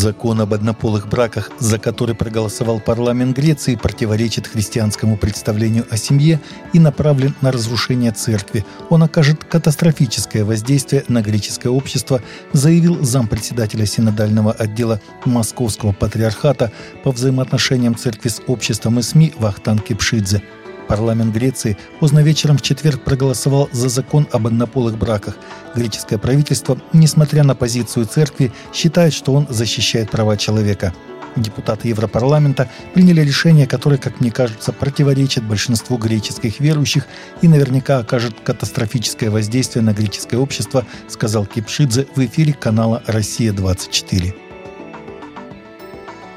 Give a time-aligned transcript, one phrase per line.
[0.00, 6.40] Закон об однополых браках, за который проголосовал парламент Греции, противоречит христианскому представлению о семье
[6.72, 8.64] и направлен на разрушение церкви.
[8.88, 12.22] Он окажет катастрофическое воздействие на греческое общество,
[12.54, 16.72] заявил зампредседателя синодального отдела Московского патриархата
[17.04, 20.42] по взаимоотношениям церкви с обществом и СМИ Вахтан Кипшидзе–
[20.90, 25.36] Парламент Греции поздно вечером в четверг проголосовал за закон об однополых браках.
[25.76, 30.92] Греческое правительство, несмотря на позицию церкви, считает, что он защищает права человека.
[31.36, 37.06] Депутаты Европарламента приняли решение, которое, как мне кажется, противоречит большинству греческих верующих
[37.40, 44.49] и наверняка окажет катастрофическое воздействие на греческое общество, сказал Кипшидзе в эфире канала «Россия-24».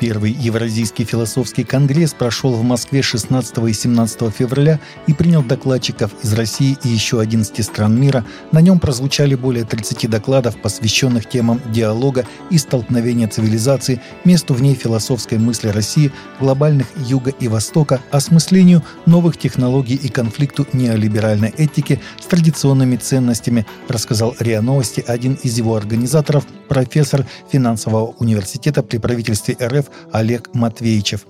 [0.00, 6.32] Первый Евразийский философский конгресс прошел в Москве 16 и 17 февраля и принял докладчиков из
[6.32, 8.24] России и еще 11 стран мира.
[8.50, 14.74] На нем прозвучали более 30 докладов, посвященных темам диалога и столкновения цивилизаций, месту в ней
[14.74, 22.24] философской мысли России, глобальных Юга и Востока, осмыслению новых технологий и конфликту неолиберальной этики с
[22.24, 29.89] традиционными ценностями, рассказал РИА Новости один из его организаторов, профессор финансового университета при правительстве РФ
[30.12, 31.26] Олег Матвеичев.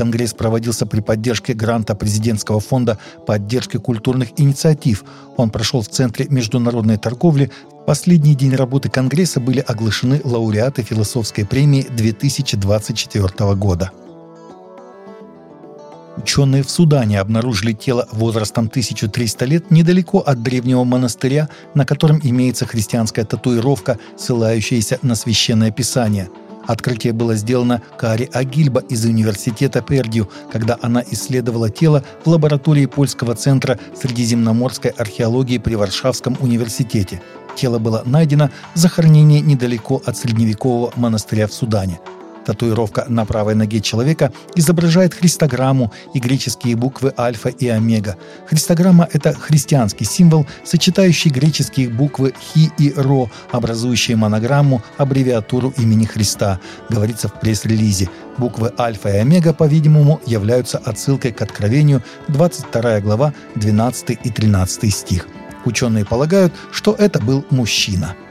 [0.00, 5.04] Конгресс проводился при поддержке гранта президентского фонда поддержки культурных инициатив.
[5.36, 7.50] Он прошел в Центре международной торговли.
[7.70, 13.90] В последний день работы Конгресса были оглашены лауреаты философской премии 2024 года.
[16.16, 22.64] Ученые в Судане обнаружили тело возрастом 1300 лет недалеко от древнего монастыря, на котором имеется
[22.64, 26.30] христианская татуировка, ссылающаяся на священное писание–
[26.66, 33.34] Открытие было сделано Кари Агильба из университета Пердью, когда она исследовала тело в лаборатории Польского
[33.34, 37.22] центра средиземноморской археологии при Варшавском университете.
[37.56, 42.00] Тело было найдено в захоронении недалеко от средневекового монастыря в Судане–
[42.50, 48.16] Татуировка на правой ноге человека изображает христограмму и греческие буквы альфа и омега.
[48.48, 56.58] Христограмма– это христианский символ, сочетающий греческие буквы хи и ро, образующие монограмму, аббревиатуру имени Христа,
[56.88, 58.08] говорится в пресс-релизе.
[58.36, 65.28] Буквы альфа и омега, по-видимому, являются отсылкой к Откровению, 22 глава, 12 и 13 стих.
[65.64, 68.16] Ученые полагают, что это был мужчина–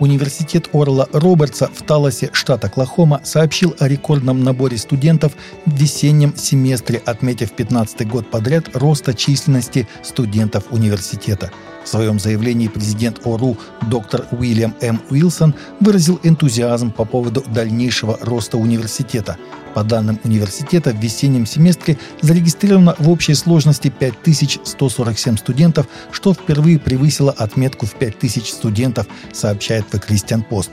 [0.00, 5.32] Университет Орла Робертса в Талосе, штат Оклахома, сообщил о рекордном наборе студентов
[5.64, 11.50] в весеннем семестре, отметив 15 год подряд роста численности студентов университета–
[11.86, 13.56] в своем заявлении президент ОРУ
[13.88, 15.00] доктор Уильям М.
[15.08, 19.38] Уилсон выразил энтузиазм по поводу дальнейшего роста университета.
[19.72, 27.30] По данным университета, в весеннем семестре зарегистрировано в общей сложности 5147 студентов, что впервые превысило
[27.30, 30.70] отметку в 5000 студентов, сообщает The Christian Post.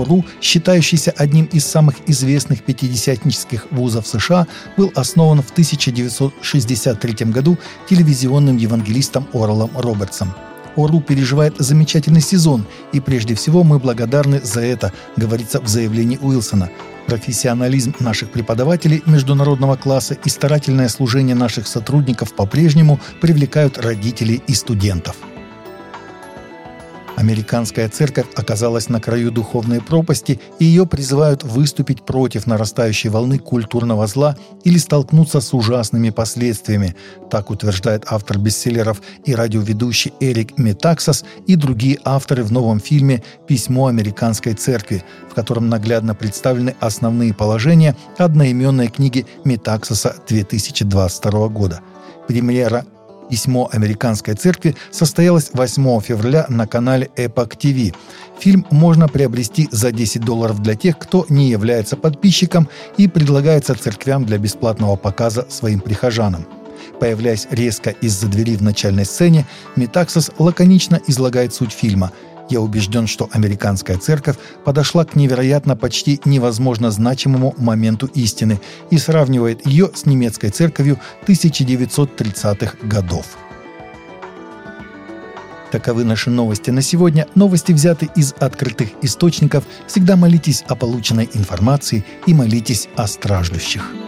[0.00, 4.46] ОРУ, считающийся одним из самых известных пятидесятнических вузов США,
[4.76, 7.58] был основан в 1963 году
[7.88, 10.34] телевизионным евангелистом Орлом Робертсом.
[10.76, 16.70] ОРУ переживает замечательный сезон, и прежде всего мы благодарны за это, говорится в заявлении Уилсона.
[17.06, 25.16] Профессионализм наших преподавателей международного класса и старательное служение наших сотрудников по-прежнему привлекают родителей и студентов.
[27.16, 34.06] Американская церковь оказалась на краю духовной пропасти, и ее призывают выступить против нарастающей волны культурного
[34.06, 36.94] зла или столкнуться с ужасными последствиями.
[37.30, 43.86] Так утверждает автор бестселлеров и радиоведущий Эрик Метаксас и другие авторы в новом фильме «Письмо
[43.86, 51.80] американской церкви», в котором наглядно представлены основные положения одноименной книги Метаксаса 2022 года.
[52.28, 52.84] Премьера
[53.30, 57.94] Письмо американской церкви состоялось 8 февраля на канале Epoch TV.
[58.38, 64.24] Фильм можно приобрести за 10 долларов для тех, кто не является подписчиком и предлагается церквям
[64.24, 66.46] для бесплатного показа своим прихожанам.
[67.00, 72.12] Появляясь резко из-за двери в начальной сцене, Метаксос лаконично излагает суть фильма–
[72.48, 78.60] я убежден, что американская церковь подошла к невероятно почти невозможно значимому моменту истины
[78.90, 83.26] и сравнивает ее с немецкой церковью 1930-х годов.
[85.72, 87.26] Таковы наши новости на сегодня.
[87.34, 89.64] Новости взяты из открытых источников.
[89.86, 94.05] Всегда молитесь о полученной информации и молитесь о страждущих.